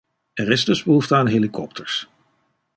Er 0.33 0.51
is 0.51 0.65
dus 0.65 0.83
behoefte 0.83 1.15
aan 1.15 1.27
helikopters. 1.27 2.07